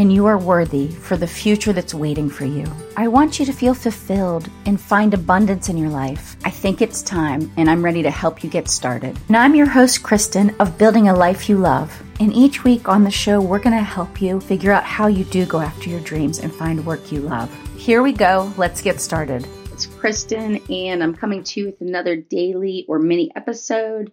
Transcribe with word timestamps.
and 0.00 0.10
you 0.10 0.24
are 0.24 0.38
worthy 0.38 0.88
for 0.88 1.18
the 1.18 1.26
future 1.26 1.74
that's 1.74 1.92
waiting 1.92 2.30
for 2.30 2.46
you. 2.46 2.64
I 2.96 3.06
want 3.06 3.38
you 3.38 3.44
to 3.44 3.52
feel 3.52 3.74
fulfilled 3.74 4.48
and 4.64 4.80
find 4.80 5.12
abundance 5.12 5.68
in 5.68 5.76
your 5.76 5.90
life. 5.90 6.36
I 6.42 6.48
think 6.48 6.80
it's 6.80 7.02
time, 7.02 7.52
and 7.58 7.68
I'm 7.68 7.84
ready 7.84 8.02
to 8.04 8.10
help 8.10 8.42
you 8.42 8.48
get 8.48 8.70
started. 8.70 9.18
And 9.28 9.36
I'm 9.36 9.54
your 9.54 9.68
host, 9.68 10.02
Kristen, 10.02 10.56
of 10.58 10.78
Building 10.78 11.08
a 11.08 11.14
Life 11.14 11.50
You 11.50 11.58
Love. 11.58 12.02
And 12.18 12.32
each 12.32 12.64
week 12.64 12.88
on 12.88 13.04
the 13.04 13.10
show, 13.10 13.42
we're 13.42 13.58
going 13.58 13.76
to 13.76 13.82
help 13.82 14.22
you 14.22 14.40
figure 14.40 14.72
out 14.72 14.84
how 14.84 15.06
you 15.06 15.24
do 15.24 15.44
go 15.44 15.60
after 15.60 15.90
your 15.90 16.00
dreams 16.00 16.38
and 16.38 16.50
find 16.50 16.86
work 16.86 17.12
you 17.12 17.20
love. 17.20 17.54
Here 17.76 18.02
we 18.02 18.14
go. 18.14 18.50
Let's 18.56 18.80
get 18.80 19.02
started. 19.02 19.46
It's 19.70 19.84
Kristen, 19.84 20.62
and 20.70 21.02
I'm 21.02 21.14
coming 21.14 21.44
to 21.44 21.60
you 21.60 21.66
with 21.66 21.82
another 21.82 22.16
daily 22.16 22.86
or 22.88 22.98
mini 22.98 23.32
episode. 23.36 24.12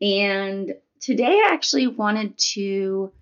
And 0.00 0.72
today 0.98 1.42
I 1.44 1.50
actually 1.52 1.88
wanted 1.88 2.38
to 2.54 3.12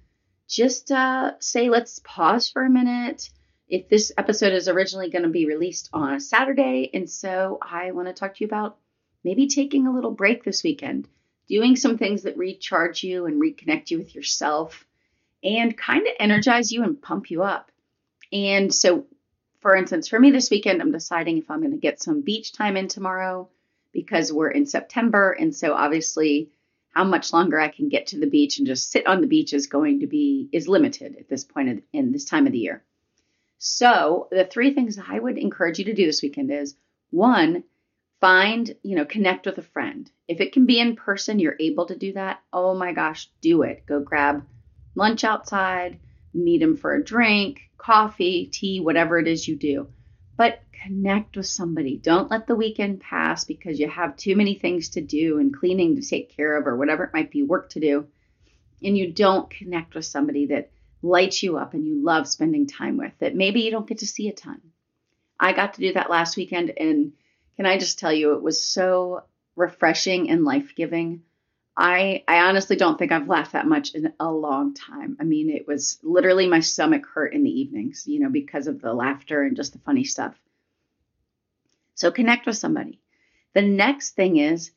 just 0.48 0.90
uh, 0.90 1.32
say 1.40 1.68
let's 1.68 2.00
pause 2.04 2.48
for 2.48 2.64
a 2.64 2.70
minute. 2.70 3.30
If 3.68 3.88
this 3.88 4.12
episode 4.18 4.52
is 4.52 4.68
originally 4.68 5.10
going 5.10 5.22
to 5.22 5.30
be 5.30 5.46
released 5.46 5.88
on 5.92 6.14
a 6.14 6.20
Saturday, 6.20 6.90
and 6.92 7.08
so 7.08 7.58
I 7.62 7.92
want 7.92 8.08
to 8.08 8.14
talk 8.14 8.34
to 8.34 8.44
you 8.44 8.46
about 8.46 8.76
maybe 9.24 9.48
taking 9.48 9.86
a 9.86 9.92
little 9.92 10.10
break 10.10 10.44
this 10.44 10.62
weekend, 10.62 11.08
doing 11.48 11.76
some 11.76 11.96
things 11.96 12.22
that 12.22 12.36
recharge 12.36 13.02
you 13.02 13.26
and 13.26 13.40
reconnect 13.40 13.90
you 13.90 13.98
with 13.98 14.14
yourself 14.14 14.86
and 15.42 15.76
kind 15.76 16.06
of 16.06 16.14
energize 16.18 16.72
you 16.72 16.82
and 16.82 17.00
pump 17.00 17.30
you 17.30 17.42
up. 17.42 17.70
And 18.32 18.72
so, 18.72 19.06
for 19.60 19.74
instance, 19.74 20.08
for 20.08 20.18
me 20.18 20.30
this 20.30 20.50
weekend, 20.50 20.80
I'm 20.80 20.92
deciding 20.92 21.38
if 21.38 21.50
I'm 21.50 21.60
going 21.60 21.72
to 21.72 21.78
get 21.78 22.02
some 22.02 22.22
beach 22.22 22.52
time 22.52 22.76
in 22.76 22.88
tomorrow 22.88 23.48
because 23.92 24.32
we're 24.32 24.50
in 24.50 24.66
September. 24.66 25.32
And 25.32 25.54
so, 25.54 25.72
obviously, 25.74 26.50
how 26.94 27.04
much 27.04 27.32
longer 27.32 27.58
I 27.58 27.68
can 27.68 27.88
get 27.88 28.08
to 28.08 28.20
the 28.20 28.26
beach 28.26 28.58
and 28.58 28.66
just 28.66 28.90
sit 28.90 29.06
on 29.06 29.20
the 29.20 29.26
beach 29.26 29.52
is 29.52 29.66
going 29.66 30.00
to 30.00 30.06
be 30.06 30.48
is 30.52 30.68
limited 30.68 31.16
at 31.16 31.28
this 31.28 31.44
point 31.44 31.68
in, 31.68 31.82
in 31.92 32.12
this 32.12 32.24
time 32.24 32.46
of 32.46 32.52
the 32.52 32.58
year. 32.58 32.84
So 33.58 34.28
the 34.30 34.44
three 34.44 34.72
things 34.72 34.98
I 34.98 35.18
would 35.18 35.38
encourage 35.38 35.78
you 35.78 35.86
to 35.86 35.94
do 35.94 36.06
this 36.06 36.22
weekend 36.22 36.50
is 36.50 36.76
one, 37.10 37.64
find, 38.20 38.74
you 38.82 38.94
know, 38.94 39.04
connect 39.04 39.46
with 39.46 39.58
a 39.58 39.62
friend. 39.62 40.10
If 40.28 40.40
it 40.40 40.52
can 40.52 40.66
be 40.66 40.78
in 40.78 40.96
person, 40.96 41.38
you're 41.38 41.56
able 41.58 41.86
to 41.86 41.96
do 41.96 42.12
that. 42.12 42.40
Oh 42.52 42.74
my 42.74 42.92
gosh, 42.92 43.28
do 43.40 43.62
it. 43.62 43.86
Go 43.86 44.00
grab 44.00 44.46
lunch 44.94 45.24
outside, 45.24 45.98
meet 46.32 46.58
them 46.58 46.76
for 46.76 46.94
a 46.94 47.04
drink, 47.04 47.60
coffee, 47.76 48.46
tea, 48.46 48.80
whatever 48.80 49.18
it 49.18 49.26
is 49.26 49.48
you 49.48 49.56
do. 49.56 49.88
But 50.36 50.62
connect 50.72 51.36
with 51.36 51.46
somebody. 51.46 51.96
Don't 51.96 52.30
let 52.30 52.46
the 52.46 52.56
weekend 52.56 53.00
pass 53.00 53.44
because 53.44 53.78
you 53.78 53.88
have 53.88 54.16
too 54.16 54.36
many 54.36 54.54
things 54.54 54.90
to 54.90 55.00
do 55.00 55.38
and 55.38 55.56
cleaning 55.56 55.96
to 55.96 56.02
take 56.02 56.36
care 56.36 56.56
of 56.56 56.66
or 56.66 56.76
whatever 56.76 57.04
it 57.04 57.14
might 57.14 57.30
be, 57.30 57.42
work 57.42 57.70
to 57.70 57.80
do, 57.80 58.06
and 58.82 58.98
you 58.98 59.12
don't 59.12 59.48
connect 59.48 59.94
with 59.94 60.04
somebody 60.04 60.46
that 60.46 60.70
lights 61.02 61.42
you 61.42 61.56
up 61.56 61.74
and 61.74 61.86
you 61.86 62.02
love 62.02 62.26
spending 62.26 62.66
time 62.66 62.96
with 62.96 63.12
that 63.18 63.34
maybe 63.34 63.60
you 63.60 63.70
don't 63.70 63.86
get 63.86 63.98
to 63.98 64.06
see 64.06 64.28
a 64.28 64.32
ton. 64.32 64.60
I 65.38 65.52
got 65.52 65.74
to 65.74 65.80
do 65.80 65.92
that 65.92 66.10
last 66.10 66.36
weekend 66.36 66.72
and 66.76 67.12
can 67.56 67.66
I 67.66 67.78
just 67.78 67.98
tell 67.98 68.12
you 68.12 68.32
it 68.32 68.42
was 68.42 68.62
so 68.62 69.24
refreshing 69.54 70.30
and 70.30 70.44
life-giving. 70.44 71.22
I 71.76 72.22
I 72.28 72.40
honestly 72.48 72.76
don't 72.76 72.98
think 72.98 73.10
I've 73.10 73.28
laughed 73.28 73.52
that 73.52 73.66
much 73.66 73.94
in 73.94 74.12
a 74.20 74.30
long 74.30 74.74
time. 74.74 75.16
I 75.20 75.24
mean, 75.24 75.50
it 75.50 75.66
was 75.66 75.98
literally 76.02 76.46
my 76.46 76.60
stomach 76.60 77.06
hurt 77.12 77.34
in 77.34 77.42
the 77.42 77.60
evenings, 77.60 78.04
you 78.06 78.20
know, 78.20 78.30
because 78.30 78.66
of 78.66 78.80
the 78.80 78.94
laughter 78.94 79.42
and 79.42 79.56
just 79.56 79.72
the 79.72 79.80
funny 79.80 80.04
stuff. 80.04 80.34
So 81.94 82.10
connect 82.10 82.46
with 82.46 82.56
somebody. 82.56 83.00
The 83.54 83.62
next 83.62 84.10
thing 84.10 84.36
is 84.36 84.70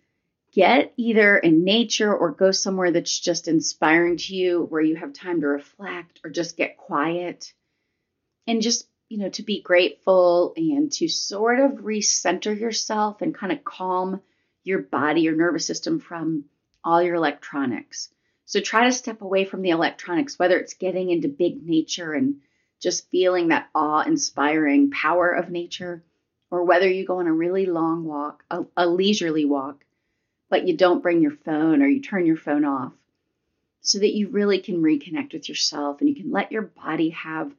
get 0.51 0.93
either 0.97 1.37
in 1.37 1.63
nature 1.63 2.15
or 2.15 2.31
go 2.31 2.51
somewhere 2.51 2.91
that's 2.91 3.19
just 3.19 3.47
inspiring 3.47 4.17
to 4.17 4.35
you 4.35 4.63
where 4.63 4.81
you 4.81 4.95
have 4.95 5.13
time 5.13 5.41
to 5.41 5.47
reflect 5.47 6.19
or 6.23 6.29
just 6.29 6.57
get 6.57 6.77
quiet 6.77 7.53
and 8.47 8.61
just 8.61 8.87
you 9.09 9.19
know 9.19 9.29
to 9.29 9.43
be 9.43 9.61
grateful 9.61 10.53
and 10.55 10.91
to 10.91 11.07
sort 11.07 11.59
of 11.59 11.83
recenter 11.83 12.57
yourself 12.57 13.21
and 13.21 13.35
kind 13.35 13.51
of 13.51 13.63
calm 13.63 14.21
your 14.63 14.79
body 14.79 15.21
your 15.21 15.35
nervous 15.35 15.65
system 15.65 15.99
from 15.99 16.45
all 16.83 17.01
your 17.01 17.15
electronics 17.15 18.09
so 18.45 18.59
try 18.59 18.85
to 18.85 18.91
step 18.91 19.21
away 19.21 19.45
from 19.45 19.61
the 19.61 19.69
electronics 19.69 20.39
whether 20.39 20.57
it's 20.57 20.73
getting 20.73 21.09
into 21.09 21.27
big 21.27 21.65
nature 21.65 22.13
and 22.13 22.41
just 22.79 23.09
feeling 23.09 23.47
that 23.47 23.69
awe 23.73 24.03
inspiring 24.03 24.91
power 24.91 25.31
of 25.31 25.49
nature 25.49 26.03
or 26.49 26.63
whether 26.63 26.89
you 26.89 27.05
go 27.05 27.19
on 27.19 27.27
a 27.27 27.33
really 27.33 27.65
long 27.65 28.05
walk, 28.05 28.43
a, 28.49 28.63
a, 28.75 28.87
leisurely 28.87 29.45
walk, 29.45 29.83
but 30.49 30.67
you 30.67 30.77
don't 30.77 31.03
bring 31.03 31.21
your 31.21 31.31
phone 31.31 31.81
or 31.81 31.87
you 31.87 32.01
turn 32.01 32.25
your 32.25 32.37
phone 32.37 32.63
off 32.63 32.93
so 33.81 33.99
that 33.99 34.13
you 34.13 34.29
really 34.29 34.59
can 34.59 34.81
reconnect 34.81 35.33
with 35.33 35.49
yourself 35.49 35.99
and 35.99 36.09
you 36.09 36.15
can 36.15 36.31
let 36.31 36.51
your 36.51 36.61
body 36.61 37.09
have 37.09 37.51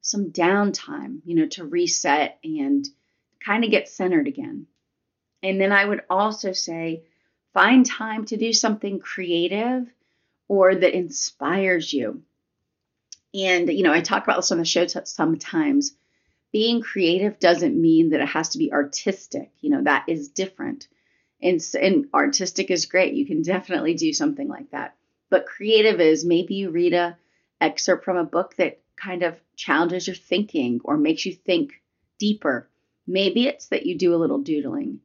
some 0.00 0.30
downtime, 0.30 1.20
you 1.24 1.34
know, 1.36 1.46
to 1.46 1.64
reset 1.64 2.38
and 2.42 2.88
kind 3.44 3.64
of 3.64 3.70
get 3.70 3.88
centered 3.88 4.26
again. 4.26 4.66
And 5.42 5.60
then 5.60 5.72
I 5.72 5.84
would 5.84 6.02
also 6.10 6.52
say 6.52 7.04
find 7.56 7.86
time 7.86 8.26
to 8.26 8.36
do 8.36 8.52
something 8.52 8.98
creative 8.98 9.90
or 10.46 10.74
that 10.74 10.94
inspires 10.94 11.90
you. 11.90 12.20
And, 13.34 13.72
you 13.72 13.82
know, 13.82 13.94
I 13.94 14.02
talk 14.02 14.24
about 14.24 14.36
this 14.36 14.52
on 14.52 14.58
the 14.58 14.64
show 14.66 14.86
sometimes 14.86 15.96
being 16.52 16.82
creative 16.82 17.38
doesn't 17.38 17.80
mean 17.80 18.10
that 18.10 18.20
it 18.20 18.28
has 18.28 18.50
to 18.50 18.58
be 18.58 18.74
artistic. 18.74 19.52
You 19.62 19.70
know, 19.70 19.82
that 19.84 20.04
is 20.06 20.28
different. 20.28 20.86
And, 21.40 21.58
and 21.80 22.08
artistic 22.12 22.70
is 22.70 22.84
great. 22.84 23.14
You 23.14 23.24
can 23.24 23.40
definitely 23.40 23.94
do 23.94 24.12
something 24.12 24.48
like 24.48 24.70
that. 24.72 24.94
But 25.30 25.46
creative 25.46 25.98
is 25.98 26.26
maybe 26.26 26.56
you 26.56 26.68
read 26.68 26.92
a 26.92 27.16
excerpt 27.58 28.04
from 28.04 28.18
a 28.18 28.24
book 28.24 28.54
that 28.56 28.80
kind 28.96 29.22
of 29.22 29.40
challenges 29.56 30.06
your 30.06 30.16
thinking 30.16 30.82
or 30.84 30.98
makes 30.98 31.24
you 31.24 31.32
think 31.32 31.80
deeper. 32.18 32.68
Maybe 33.06 33.46
it's 33.46 33.68
that 33.68 33.86
you 33.86 33.96
do 33.96 34.14
a 34.14 34.20
little 34.20 34.42
doodling. 34.42 35.00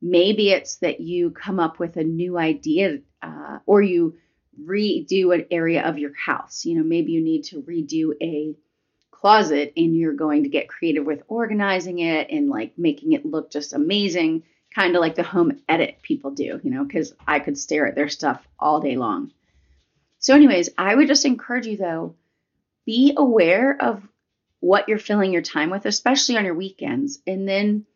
Maybe 0.00 0.50
it's 0.50 0.76
that 0.76 1.00
you 1.00 1.30
come 1.30 1.58
up 1.58 1.78
with 1.78 1.96
a 1.96 2.04
new 2.04 2.38
idea 2.38 2.98
uh, 3.22 3.58
or 3.66 3.82
you 3.82 4.16
redo 4.60 5.34
an 5.34 5.46
area 5.50 5.82
of 5.86 5.98
your 5.98 6.12
house. 6.14 6.64
You 6.64 6.78
know, 6.78 6.84
maybe 6.84 7.12
you 7.12 7.22
need 7.22 7.44
to 7.44 7.62
redo 7.62 8.12
a 8.22 8.54
closet 9.10 9.72
and 9.76 9.96
you're 9.96 10.12
going 10.12 10.42
to 10.42 10.48
get 10.48 10.68
creative 10.68 11.04
with 11.04 11.22
organizing 11.28 11.98
it 12.00 12.28
and 12.30 12.48
like 12.48 12.78
making 12.78 13.12
it 13.12 13.24
look 13.24 13.50
just 13.50 13.72
amazing, 13.72 14.42
kind 14.74 14.94
of 14.94 15.00
like 15.00 15.14
the 15.14 15.22
home 15.22 15.60
edit 15.68 15.98
people 16.02 16.30
do, 16.30 16.60
you 16.62 16.70
know, 16.70 16.84
because 16.84 17.14
I 17.26 17.40
could 17.40 17.58
stare 17.58 17.86
at 17.86 17.94
their 17.94 18.08
stuff 18.08 18.46
all 18.58 18.80
day 18.80 18.96
long. 18.96 19.32
So, 20.18 20.34
anyways, 20.34 20.70
I 20.76 20.94
would 20.94 21.08
just 21.08 21.24
encourage 21.24 21.66
you 21.66 21.76
though, 21.76 22.14
be 22.84 23.14
aware 23.16 23.76
of 23.80 24.06
what 24.60 24.88
you're 24.88 24.98
filling 24.98 25.32
your 25.32 25.42
time 25.42 25.70
with, 25.70 25.86
especially 25.86 26.36
on 26.36 26.44
your 26.44 26.54
weekends, 26.54 27.18
and 27.26 27.48
then 27.48 27.86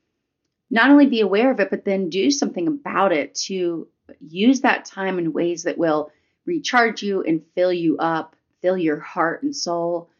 not 0.71 0.91
only 0.91 1.07
be 1.07 1.21
aware 1.21 1.51
of 1.51 1.61
it, 1.61 1.71
but 1.71 1.85
then 1.85 2.09
do 2.09 2.31
something 2.31 2.69
about 2.69 3.13
it 3.13 3.35
to 3.35 3.89
use 4.21 4.61
that 4.61 4.85
time 4.85 5.19
in 5.19 5.33
ways 5.33 5.65
that 5.65 5.79
will 5.79 6.11
recharge 6.47 7.03
you 7.03 7.23
and 7.23 7.45
fill 7.55 7.73
you 7.73 7.99
up, 7.99 8.37
fill 8.61 8.77
your 8.77 9.01
heart 9.01 9.43
and 9.43 9.55
soul 9.55 10.11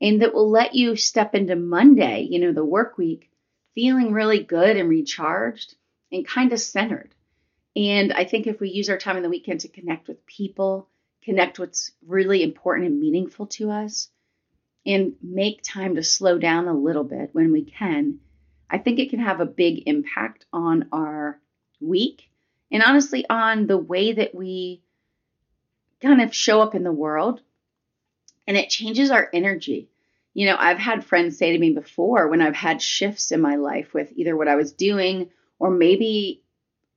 and 0.00 0.22
that 0.22 0.32
will 0.32 0.50
let 0.50 0.74
you 0.74 0.96
step 0.96 1.34
into 1.34 1.56
Monday, 1.56 2.26
you 2.30 2.38
know, 2.38 2.52
the 2.52 2.64
work 2.64 2.96
week, 2.96 3.30
feeling 3.74 4.12
really 4.12 4.42
good 4.42 4.76
and 4.76 4.88
recharged 4.88 5.74
and 6.10 6.26
kind 6.26 6.52
of 6.52 6.60
centered. 6.60 7.14
And 7.76 8.12
I 8.12 8.24
think 8.24 8.46
if 8.46 8.60
we 8.60 8.70
use 8.70 8.88
our 8.88 8.98
time 8.98 9.16
in 9.16 9.22
the 9.22 9.28
weekend 9.28 9.60
to 9.60 9.68
connect 9.68 10.08
with 10.08 10.24
people, 10.26 10.88
connect 11.22 11.58
what's 11.58 11.92
really 12.06 12.42
important 12.42 12.88
and 12.88 12.98
meaningful 13.00 13.46
to 13.46 13.70
us, 13.70 14.08
and 14.86 15.14
make 15.22 15.62
time 15.62 15.96
to 15.96 16.02
slow 16.02 16.38
down 16.38 16.66
a 16.66 16.74
little 16.74 17.04
bit 17.04 17.30
when 17.32 17.52
we 17.52 17.64
can, 17.64 18.18
I 18.70 18.78
think 18.78 18.98
it 18.98 19.10
can 19.10 19.20
have 19.20 19.40
a 19.40 19.46
big 19.46 19.82
impact 19.86 20.46
on 20.52 20.88
our 20.92 21.40
week 21.80 22.30
and 22.70 22.82
honestly 22.82 23.28
on 23.28 23.66
the 23.66 23.78
way 23.78 24.12
that 24.12 24.34
we 24.34 24.82
kind 26.00 26.22
of 26.22 26.34
show 26.34 26.62
up 26.62 26.74
in 26.74 26.84
the 26.84 26.92
world 26.92 27.40
and 28.46 28.56
it 28.56 28.70
changes 28.70 29.10
our 29.10 29.28
energy. 29.32 29.88
You 30.32 30.46
know, 30.46 30.56
I've 30.58 30.78
had 30.78 31.04
friends 31.04 31.36
say 31.36 31.52
to 31.52 31.58
me 31.58 31.70
before 31.70 32.28
when 32.28 32.40
I've 32.40 32.54
had 32.54 32.80
shifts 32.80 33.32
in 33.32 33.40
my 33.40 33.56
life 33.56 33.92
with 33.92 34.12
either 34.14 34.36
what 34.36 34.48
I 34.48 34.54
was 34.54 34.72
doing 34.72 35.30
or 35.58 35.70
maybe 35.70 36.42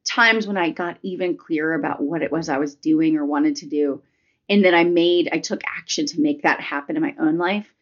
times 0.05 0.45
when 0.45 0.57
I 0.57 0.69
got 0.69 0.97
even 1.01 1.37
clearer 1.37 1.73
about 1.73 2.01
what 2.01 2.21
it 2.21 2.31
was 2.31 2.49
I 2.49 2.57
was 2.57 2.75
doing 2.75 3.17
or 3.17 3.25
wanted 3.25 3.57
to 3.57 3.65
do. 3.65 4.03
And 4.49 4.63
then 4.63 4.75
I 4.75 4.83
made, 4.83 5.29
I 5.31 5.39
took 5.39 5.61
action 5.65 6.05
to 6.07 6.21
make 6.21 6.43
that 6.43 6.59
happen 6.59 6.95
in 6.95 7.01
my 7.01 7.15
own 7.19 7.37
life. 7.37 7.73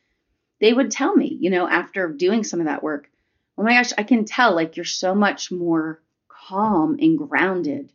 They 0.59 0.71
would 0.71 0.91
tell 0.91 1.15
me, 1.15 1.37
you 1.39 1.49
know, 1.49 1.67
after 1.67 2.07
doing 2.07 2.43
some 2.43 2.59
of 2.59 2.67
that 2.67 2.83
work, 2.83 3.09
oh 3.57 3.63
my 3.63 3.73
gosh, 3.73 3.91
I 3.97 4.03
can 4.03 4.25
tell 4.25 4.55
like 4.55 4.75
you're 4.77 4.85
so 4.85 5.13
much 5.15 5.51
more 5.51 6.01
calm 6.27 6.97
and 6.99 7.17
grounded. 7.17 7.91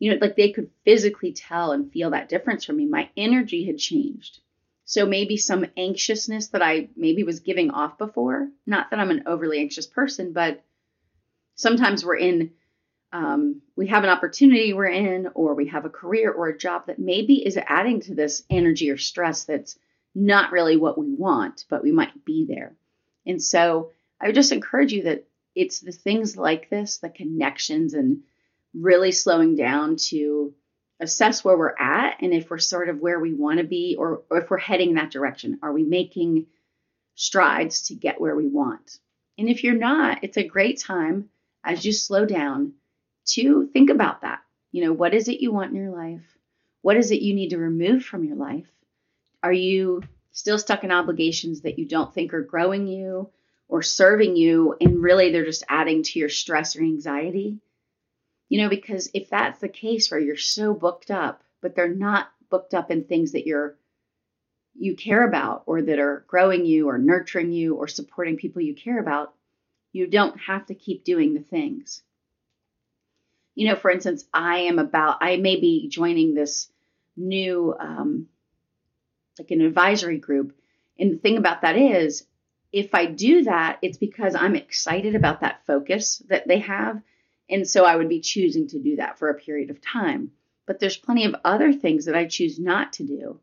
you 0.00 0.10
know, 0.10 0.18
like 0.20 0.34
they 0.34 0.50
could 0.50 0.70
physically 0.84 1.32
tell 1.32 1.72
and 1.72 1.92
feel 1.92 2.10
that 2.10 2.28
difference 2.28 2.64
from 2.64 2.76
me. 2.78 2.86
My 2.86 3.10
energy 3.16 3.66
had 3.66 3.78
changed. 3.78 4.40
So 4.86 5.06
maybe 5.06 5.36
some 5.36 5.66
anxiousness 5.76 6.48
that 6.48 6.62
I 6.62 6.88
maybe 6.96 7.22
was 7.22 7.40
giving 7.40 7.70
off 7.70 7.98
before, 7.98 8.48
not 8.66 8.90
that 8.90 8.98
I'm 8.98 9.10
an 9.10 9.24
overly 9.26 9.60
anxious 9.60 9.86
person, 9.86 10.32
but 10.32 10.64
sometimes 11.54 12.04
we're 12.04 12.16
in, 12.16 12.52
um, 13.12 13.60
we 13.76 13.88
have 13.88 14.02
an 14.04 14.10
opportunity 14.10 14.72
we're 14.72 14.86
in, 14.86 15.28
or 15.34 15.54
we 15.54 15.68
have 15.68 15.84
a 15.84 15.90
career 15.90 16.32
or 16.32 16.48
a 16.48 16.58
job 16.58 16.86
that 16.86 16.98
maybe 16.98 17.34
is 17.46 17.58
adding 17.58 18.00
to 18.00 18.14
this 18.14 18.42
energy 18.50 18.90
or 18.90 18.96
stress 18.96 19.44
that's 19.44 19.78
not 20.14 20.50
really 20.50 20.76
what 20.76 20.98
we 20.98 21.12
want, 21.12 21.66
but 21.68 21.84
we 21.84 21.92
might 21.92 22.24
be 22.24 22.46
there. 22.46 22.74
And 23.26 23.40
so 23.40 23.92
I 24.20 24.26
would 24.26 24.34
just 24.34 24.52
encourage 24.52 24.92
you 24.92 25.04
that 25.04 25.24
it's 25.54 25.80
the 25.80 25.92
things 25.92 26.36
like 26.36 26.70
this, 26.70 26.98
the 26.98 27.08
connections, 27.08 27.94
and 27.94 28.22
really 28.74 29.12
slowing 29.12 29.56
down 29.56 29.96
to 29.96 30.54
assess 31.00 31.42
where 31.42 31.56
we're 31.56 31.74
at 31.78 32.18
and 32.20 32.32
if 32.34 32.50
we're 32.50 32.58
sort 32.58 32.88
of 32.88 33.00
where 33.00 33.18
we 33.18 33.32
want 33.34 33.58
to 33.58 33.64
be 33.64 33.96
or, 33.98 34.22
or 34.30 34.42
if 34.42 34.50
we're 34.50 34.58
heading 34.58 34.94
that 34.94 35.10
direction. 35.10 35.58
Are 35.62 35.72
we 35.72 35.82
making 35.82 36.46
strides 37.14 37.88
to 37.88 37.94
get 37.94 38.20
where 38.20 38.36
we 38.36 38.46
want? 38.46 38.98
And 39.38 39.48
if 39.48 39.64
you're 39.64 39.74
not, 39.74 40.22
it's 40.22 40.36
a 40.36 40.46
great 40.46 40.78
time 40.78 41.30
as 41.64 41.84
you 41.84 41.92
slow 41.92 42.26
down 42.26 42.74
to 43.26 43.66
think 43.72 43.90
about 43.90 44.20
that. 44.20 44.40
You 44.72 44.84
know, 44.84 44.92
what 44.92 45.14
is 45.14 45.28
it 45.28 45.40
you 45.40 45.52
want 45.52 45.70
in 45.70 45.76
your 45.76 45.90
life? 45.90 46.22
What 46.82 46.96
is 46.96 47.10
it 47.10 47.22
you 47.22 47.34
need 47.34 47.50
to 47.50 47.58
remove 47.58 48.04
from 48.04 48.24
your 48.24 48.36
life? 48.36 48.70
Are 49.42 49.52
you 49.52 50.02
still 50.32 50.58
stuck 50.58 50.84
in 50.84 50.92
obligations 50.92 51.62
that 51.62 51.78
you 51.78 51.86
don't 51.86 52.12
think 52.14 52.34
are 52.34 52.42
growing 52.42 52.86
you 52.86 53.30
or 53.70 53.82
serving 53.82 54.36
you 54.36 54.76
and 54.80 55.02
really 55.02 55.30
they're 55.30 55.44
just 55.44 55.64
adding 55.68 56.02
to 56.02 56.18
your 56.18 56.28
stress 56.28 56.76
or 56.76 56.82
anxiety? 56.82 57.58
You 58.48 58.62
know, 58.62 58.68
because 58.68 59.10
if 59.14 59.30
that's 59.30 59.60
the 59.60 59.68
case 59.68 60.10
where 60.10 60.20
you're 60.20 60.36
so 60.36 60.74
booked 60.74 61.10
up, 61.10 61.42
but 61.60 61.74
they're 61.74 61.88
not 61.88 62.30
booked 62.50 62.74
up 62.74 62.90
in 62.90 63.04
things 63.04 63.32
that 63.32 63.46
you're 63.46 63.76
you 64.74 64.96
care 64.96 65.26
about 65.26 65.62
or 65.66 65.82
that 65.82 65.98
are 65.98 66.24
growing 66.26 66.64
you 66.64 66.88
or 66.88 66.98
nurturing 66.98 67.52
you 67.52 67.74
or 67.74 67.86
supporting 67.86 68.36
people 68.36 68.62
you 68.62 68.74
care 68.74 68.98
about, 68.98 69.34
you 69.92 70.06
don't 70.06 70.38
have 70.40 70.66
to 70.66 70.74
keep 70.74 71.04
doing 71.04 71.34
the 71.34 71.40
things. 71.40 72.02
You 73.54 73.68
know, 73.68 73.76
for 73.76 73.90
instance, 73.90 74.24
I 74.32 74.60
am 74.60 74.78
about, 74.78 75.18
I 75.20 75.36
may 75.36 75.60
be 75.60 75.88
joining 75.88 76.34
this 76.34 76.68
new, 77.16 77.74
um, 77.78 78.28
like 79.38 79.50
an 79.50 79.60
advisory 79.60 80.18
group. 80.18 80.56
And 80.98 81.12
the 81.12 81.18
thing 81.18 81.36
about 81.36 81.62
that 81.62 81.76
is, 81.76 82.24
if 82.72 82.94
I 82.94 83.06
do 83.06 83.44
that, 83.44 83.78
it's 83.82 83.98
because 83.98 84.34
I'm 84.34 84.56
excited 84.56 85.14
about 85.14 85.40
that 85.40 85.66
focus 85.66 86.22
that 86.28 86.46
they 86.46 86.60
have. 86.60 87.02
And 87.48 87.68
so 87.68 87.84
I 87.84 87.96
would 87.96 88.08
be 88.08 88.20
choosing 88.20 88.68
to 88.68 88.78
do 88.78 88.96
that 88.96 89.18
for 89.18 89.28
a 89.28 89.34
period 89.34 89.70
of 89.70 89.80
time. 89.80 90.32
But 90.66 90.78
there's 90.78 90.96
plenty 90.96 91.24
of 91.24 91.34
other 91.44 91.72
things 91.72 92.04
that 92.04 92.14
I 92.14 92.26
choose 92.26 92.60
not 92.60 92.92
to 92.94 93.04
do. 93.04 93.40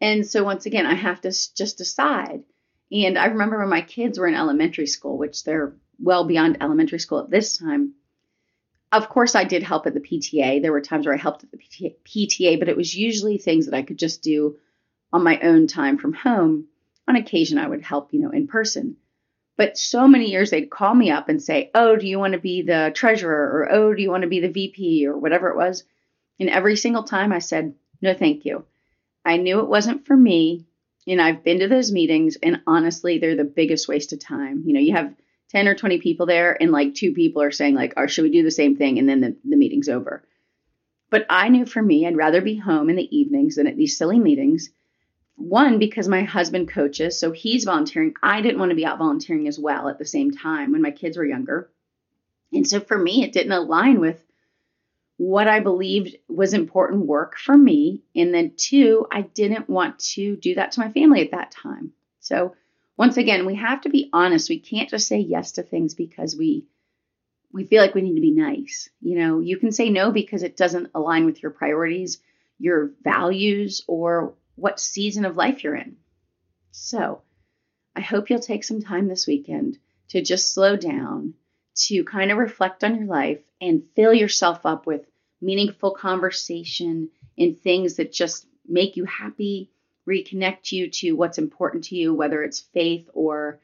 And 0.00 0.26
so 0.26 0.42
once 0.42 0.66
again, 0.66 0.86
I 0.86 0.94
have 0.94 1.20
to 1.22 1.28
just 1.28 1.78
decide 1.78 2.42
and 2.92 3.18
I 3.18 3.26
remember 3.26 3.58
when 3.58 3.68
my 3.68 3.80
kids 3.80 4.18
were 4.18 4.28
in 4.28 4.34
elementary 4.34 4.86
school, 4.86 5.18
which 5.18 5.44
they're 5.44 5.74
well 5.98 6.24
beyond 6.24 6.58
elementary 6.60 6.98
school 6.98 7.20
at 7.20 7.30
this 7.30 7.56
time. 7.56 7.94
Of 8.92 9.08
course, 9.08 9.34
I 9.34 9.44
did 9.44 9.62
help 9.64 9.86
at 9.86 9.94
the 9.94 10.00
PTA. 10.00 10.62
There 10.62 10.72
were 10.72 10.80
times 10.80 11.06
where 11.06 11.14
I 11.14 11.18
helped 11.18 11.42
at 11.42 11.50
the 11.50 11.58
PTA, 11.58 12.58
but 12.58 12.68
it 12.68 12.76
was 12.76 12.94
usually 12.94 13.38
things 13.38 13.66
that 13.66 13.74
I 13.74 13.82
could 13.82 13.98
just 13.98 14.22
do 14.22 14.56
on 15.12 15.24
my 15.24 15.40
own 15.40 15.66
time 15.66 15.98
from 15.98 16.12
home. 16.12 16.68
On 17.08 17.16
occasion, 17.16 17.58
I 17.58 17.68
would 17.68 17.82
help, 17.82 18.12
you 18.12 18.20
know, 18.20 18.30
in 18.30 18.46
person. 18.46 18.96
But 19.56 19.78
so 19.78 20.06
many 20.06 20.30
years 20.30 20.50
they'd 20.50 20.70
call 20.70 20.94
me 20.94 21.10
up 21.10 21.28
and 21.28 21.42
say, 21.42 21.70
Oh, 21.74 21.96
do 21.96 22.06
you 22.06 22.18
want 22.18 22.34
to 22.34 22.38
be 22.38 22.62
the 22.62 22.92
treasurer? 22.94 23.60
Or 23.60 23.72
Oh, 23.72 23.94
do 23.94 24.02
you 24.02 24.10
want 24.10 24.22
to 24.22 24.28
be 24.28 24.40
the 24.40 24.50
VP? 24.50 25.06
Or 25.06 25.16
whatever 25.16 25.48
it 25.48 25.56
was. 25.56 25.84
And 26.38 26.50
every 26.50 26.76
single 26.76 27.04
time 27.04 27.32
I 27.32 27.38
said, 27.38 27.74
No, 28.02 28.12
thank 28.12 28.44
you. 28.44 28.64
I 29.24 29.38
knew 29.38 29.60
it 29.60 29.68
wasn't 29.68 30.06
for 30.06 30.16
me. 30.16 30.66
And 31.06 31.20
I've 31.22 31.44
been 31.44 31.60
to 31.60 31.68
those 31.68 31.92
meetings, 31.92 32.36
and 32.42 32.62
honestly, 32.66 33.18
they're 33.18 33.36
the 33.36 33.44
biggest 33.44 33.86
waste 33.86 34.12
of 34.12 34.18
time. 34.18 34.64
You 34.66 34.72
know, 34.74 34.80
you 34.80 34.92
have 34.92 35.14
10 35.50 35.68
or 35.68 35.74
20 35.76 35.98
people 35.98 36.26
there, 36.26 36.60
and 36.60 36.72
like 36.72 36.94
two 36.94 37.12
people 37.12 37.42
are 37.42 37.52
saying, 37.52 37.76
like, 37.76 37.94
or 37.96 38.08
should 38.08 38.24
we 38.24 38.32
do 38.32 38.42
the 38.42 38.50
same 38.50 38.76
thing? 38.76 38.98
And 38.98 39.08
then 39.08 39.20
the, 39.20 39.36
the 39.44 39.56
meeting's 39.56 39.88
over. 39.88 40.24
But 41.08 41.26
I 41.30 41.48
knew 41.48 41.64
for 41.64 41.80
me, 41.80 42.06
I'd 42.06 42.16
rather 42.16 42.40
be 42.40 42.56
home 42.56 42.90
in 42.90 42.96
the 42.96 43.16
evenings 43.16 43.54
than 43.54 43.68
at 43.68 43.76
these 43.76 43.96
silly 43.96 44.18
meetings. 44.18 44.70
One, 45.36 45.78
because 45.78 46.08
my 46.08 46.22
husband 46.22 46.68
coaches, 46.68 47.18
so 47.18 47.30
he's 47.30 47.64
volunteering. 47.64 48.14
I 48.22 48.40
didn't 48.40 48.58
want 48.58 48.70
to 48.70 48.76
be 48.76 48.86
out 48.86 48.98
volunteering 48.98 49.46
as 49.48 49.58
well 49.58 49.88
at 49.88 49.98
the 49.98 50.06
same 50.06 50.30
time 50.30 50.72
when 50.72 50.82
my 50.82 50.90
kids 50.90 51.16
were 51.16 51.26
younger. 51.26 51.70
And 52.52 52.66
so 52.66 52.80
for 52.80 52.96
me, 52.96 53.22
it 53.22 53.32
didn't 53.32 53.52
align 53.52 54.00
with 54.00 54.22
what 55.18 55.48
I 55.48 55.60
believed 55.60 56.16
was 56.28 56.52
important 56.52 57.06
work 57.06 57.36
for 57.36 57.56
me. 57.56 58.02
And 58.14 58.32
then, 58.32 58.52
two, 58.56 59.06
I 59.10 59.22
didn't 59.22 59.68
want 59.68 59.98
to 60.14 60.36
do 60.36 60.54
that 60.54 60.72
to 60.72 60.80
my 60.80 60.90
family 60.90 61.22
at 61.22 61.32
that 61.32 61.50
time. 61.50 61.92
So, 62.20 62.54
once 62.96 63.18
again, 63.18 63.44
we 63.44 63.56
have 63.56 63.82
to 63.82 63.90
be 63.90 64.08
honest. 64.12 64.48
We 64.48 64.58
can't 64.58 64.88
just 64.88 65.06
say 65.06 65.18
yes 65.18 65.52
to 65.52 65.62
things 65.62 65.94
because 65.94 66.34
we 66.36 66.66
we 67.52 67.64
feel 67.64 67.80
like 67.80 67.94
we 67.94 68.02
need 68.02 68.16
to 68.16 68.20
be 68.20 68.32
nice. 68.32 68.88
You 69.00 69.18
know, 69.18 69.40
you 69.40 69.58
can 69.58 69.72
say 69.72 69.90
no 69.90 70.10
because 70.10 70.42
it 70.42 70.56
doesn't 70.56 70.90
align 70.94 71.24
with 71.24 71.42
your 71.42 71.52
priorities, 71.52 72.18
your 72.58 72.92
values, 73.02 73.82
or 73.86 74.34
what 74.56 74.80
season 74.80 75.24
of 75.24 75.36
life 75.36 75.62
you're 75.62 75.76
in. 75.76 75.96
So, 76.72 77.22
I 77.94 78.00
hope 78.00 78.28
you'll 78.28 78.40
take 78.40 78.64
some 78.64 78.82
time 78.82 79.08
this 79.08 79.26
weekend 79.26 79.78
to 80.08 80.20
just 80.20 80.52
slow 80.52 80.76
down, 80.76 81.34
to 81.86 82.04
kind 82.04 82.30
of 82.30 82.38
reflect 82.38 82.84
on 82.84 82.96
your 82.96 83.06
life 83.06 83.40
and 83.60 83.84
fill 83.94 84.12
yourself 84.12 84.66
up 84.66 84.86
with 84.86 85.06
meaningful 85.40 85.92
conversation 85.92 87.10
and 87.38 87.58
things 87.58 87.96
that 87.96 88.12
just 88.12 88.46
make 88.68 88.96
you 88.96 89.04
happy, 89.04 89.70
reconnect 90.08 90.72
you 90.72 90.90
to 90.90 91.12
what's 91.12 91.38
important 91.38 91.84
to 91.84 91.96
you, 91.96 92.12
whether 92.12 92.42
it's 92.42 92.60
faith 92.60 93.08
or 93.14 93.60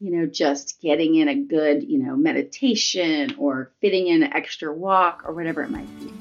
you 0.00 0.16
know, 0.16 0.26
just 0.26 0.80
getting 0.80 1.16
in 1.16 1.28
a 1.28 1.34
good, 1.34 1.82
you 1.82 1.98
know, 1.98 2.16
meditation 2.16 3.34
or 3.38 3.72
fitting 3.80 4.06
in 4.06 4.22
an 4.22 4.32
extra 4.32 4.72
walk 4.72 5.22
or 5.24 5.34
whatever 5.34 5.62
it 5.62 5.70
might 5.70 5.88
be. 5.98 6.12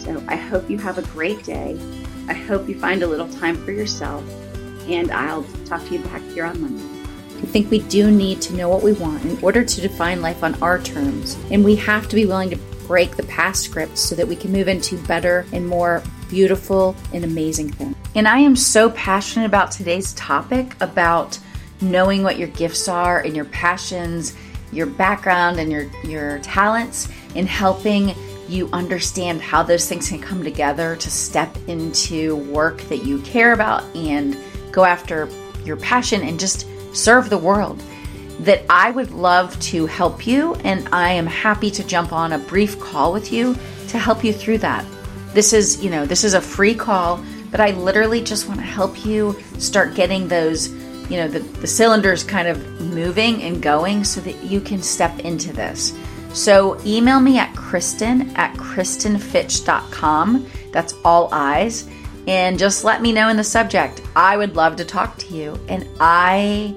So 0.00 0.22
I 0.28 0.36
hope 0.36 0.70
you 0.70 0.78
have 0.78 0.98
a 0.98 1.02
great 1.02 1.44
day. 1.44 1.78
I 2.28 2.34
hope 2.34 2.68
you 2.68 2.78
find 2.78 3.02
a 3.02 3.06
little 3.06 3.28
time 3.28 3.56
for 3.64 3.72
yourself, 3.72 4.22
and 4.88 5.10
I'll 5.10 5.44
talk 5.64 5.84
to 5.86 5.94
you 5.94 6.00
back 6.00 6.22
here 6.22 6.44
on 6.44 6.60
Monday. 6.60 6.84
I 7.38 7.46
think 7.46 7.70
we 7.70 7.80
do 7.80 8.10
need 8.10 8.42
to 8.42 8.54
know 8.54 8.68
what 8.68 8.82
we 8.82 8.92
want 8.92 9.24
in 9.24 9.38
order 9.42 9.64
to 9.64 9.80
define 9.80 10.20
life 10.20 10.42
on 10.42 10.60
our 10.62 10.78
terms, 10.78 11.36
and 11.50 11.64
we 11.64 11.76
have 11.76 12.08
to 12.08 12.16
be 12.16 12.26
willing 12.26 12.50
to 12.50 12.56
break 12.86 13.16
the 13.16 13.22
past 13.24 13.62
scripts 13.62 14.00
so 14.00 14.14
that 14.14 14.26
we 14.26 14.36
can 14.36 14.52
move 14.52 14.68
into 14.68 14.98
better 15.06 15.46
and 15.52 15.66
more 15.66 16.02
beautiful 16.28 16.96
and 17.12 17.24
amazing 17.24 17.70
things. 17.70 17.94
And 18.14 18.26
I 18.26 18.38
am 18.38 18.56
so 18.56 18.90
passionate 18.90 19.46
about 19.46 19.70
today's 19.70 20.12
topic 20.14 20.74
about 20.80 21.38
knowing 21.80 22.22
what 22.22 22.38
your 22.38 22.48
gifts 22.48 22.88
are 22.88 23.20
and 23.20 23.36
your 23.36 23.44
passions, 23.46 24.34
your 24.72 24.86
background 24.86 25.58
and 25.58 25.70
your 25.70 25.84
your 26.04 26.38
talents 26.40 27.08
in 27.34 27.46
helping 27.46 28.14
you 28.48 28.68
understand 28.72 29.40
how 29.40 29.62
those 29.62 29.88
things 29.88 30.08
can 30.08 30.20
come 30.20 30.42
together 30.42 30.96
to 30.96 31.10
step 31.10 31.56
into 31.66 32.36
work 32.36 32.80
that 32.82 33.04
you 33.04 33.20
care 33.20 33.52
about 33.52 33.84
and 33.94 34.36
go 34.72 34.84
after 34.84 35.28
your 35.64 35.76
passion 35.76 36.22
and 36.22 36.38
just 36.40 36.66
serve 36.94 37.30
the 37.30 37.38
world 37.38 37.82
that 38.40 38.62
I 38.70 38.90
would 38.90 39.10
love 39.10 39.58
to 39.60 39.86
help 39.86 40.26
you, 40.26 40.54
and 40.56 40.88
I 40.92 41.10
am 41.12 41.26
happy 41.26 41.70
to 41.72 41.84
jump 41.84 42.12
on 42.12 42.32
a 42.32 42.38
brief 42.38 42.78
call 42.78 43.12
with 43.12 43.32
you 43.32 43.56
to 43.88 43.98
help 43.98 44.22
you 44.22 44.32
through 44.32 44.58
that. 44.58 44.84
This 45.34 45.52
is, 45.52 45.82
you 45.82 45.90
know, 45.90 46.06
this 46.06 46.24
is 46.24 46.34
a 46.34 46.40
free 46.40 46.74
call, 46.74 47.22
but 47.50 47.60
I 47.60 47.72
literally 47.72 48.22
just 48.22 48.46
want 48.46 48.60
to 48.60 48.66
help 48.66 49.04
you 49.04 49.36
start 49.58 49.94
getting 49.94 50.28
those, 50.28 50.68
you 51.10 51.16
know, 51.16 51.28
the, 51.28 51.40
the 51.40 51.66
cylinders 51.66 52.22
kind 52.22 52.46
of 52.46 52.80
moving 52.80 53.42
and 53.42 53.60
going 53.60 54.04
so 54.04 54.20
that 54.20 54.44
you 54.44 54.60
can 54.60 54.82
step 54.82 55.18
into 55.20 55.52
this. 55.52 55.92
So 56.32 56.80
email 56.84 57.20
me 57.20 57.38
at 57.38 57.54
Kristen 57.56 58.34
at 58.36 58.54
KristenFitch.com. 58.56 60.46
That's 60.72 60.94
all 61.04 61.28
eyes. 61.32 61.88
And 62.26 62.58
just 62.58 62.84
let 62.84 63.00
me 63.00 63.12
know 63.12 63.28
in 63.28 63.36
the 63.36 63.44
subject. 63.44 64.02
I 64.14 64.36
would 64.36 64.54
love 64.56 64.76
to 64.76 64.84
talk 64.84 65.16
to 65.18 65.34
you. 65.34 65.58
And 65.68 65.88
I 65.98 66.74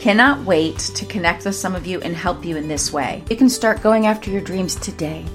Cannot 0.00 0.46
wait 0.46 0.78
to 0.78 1.04
connect 1.04 1.44
with 1.44 1.54
some 1.54 1.74
of 1.74 1.86
you 1.86 2.00
and 2.00 2.16
help 2.16 2.42
you 2.42 2.56
in 2.56 2.68
this 2.68 2.90
way. 2.90 3.22
You 3.28 3.36
can 3.36 3.50
start 3.50 3.82
going 3.82 4.06
after 4.06 4.30
your 4.30 4.40
dreams 4.40 4.74
today. 4.76 5.26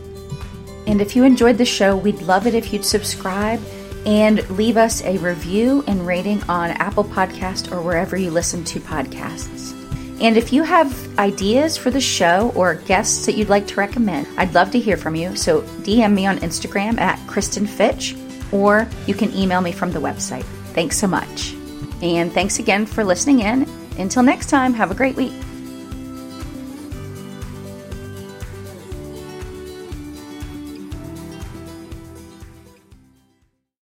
And 0.87 0.99
if 1.01 1.15
you 1.15 1.23
enjoyed 1.23 1.59
the 1.59 1.65
show, 1.65 1.95
we'd 1.95 2.23
love 2.23 2.47
it 2.47 2.55
if 2.55 2.73
you'd 2.73 2.83
subscribe 2.83 3.61
and 4.07 4.47
leave 4.49 4.75
us 4.75 5.03
a 5.03 5.19
review 5.19 5.83
and 5.85 6.05
rating 6.05 6.41
on 6.49 6.71
Apple 6.71 7.03
Podcast 7.03 7.71
or 7.71 7.79
wherever 7.83 8.17
you 8.17 8.31
listen 8.31 8.63
to 8.63 8.79
podcasts. 8.79 9.74
And 10.21 10.37
if 10.37 10.53
you 10.53 10.63
have 10.63 11.19
ideas 11.19 11.75
for 11.77 11.91
the 11.91 11.99
show 11.99 12.51
or 12.55 12.75
guests 12.75 13.25
that 13.25 13.35
you'd 13.35 13.49
like 13.49 13.67
to 13.67 13.75
recommend, 13.75 14.27
I'd 14.37 14.53
love 14.53 14.71
to 14.71 14.79
hear 14.79 14.95
from 14.97 15.15
you. 15.15 15.35
So 15.35 15.61
DM 15.83 16.13
me 16.13 16.25
on 16.25 16.37
Instagram 16.39 16.97
at 16.99 17.19
Kristen 17.27 17.67
Fitch 17.67 18.15
or 18.51 18.87
you 19.07 19.13
can 19.13 19.33
email 19.35 19.61
me 19.61 19.71
from 19.71 19.91
the 19.91 19.99
website. 19.99 20.45
Thanks 20.73 20.97
so 20.97 21.07
much. 21.07 21.53
And 22.01 22.31
thanks 22.31 22.59
again 22.59 22.85
for 22.85 23.03
listening 23.03 23.39
in 23.39 23.67
until 23.97 24.23
next 24.23 24.49
time, 24.49 24.73
have 24.73 24.91
a 24.91 24.95
great 24.95 25.15
week. 25.15 25.33